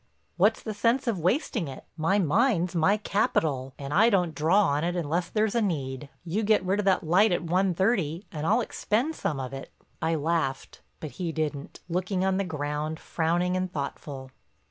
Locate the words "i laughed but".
10.01-11.11